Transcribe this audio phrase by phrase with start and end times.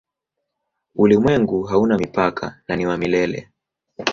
[0.95, 3.49] Ulimwengu hauna mipaka na ni wa milele.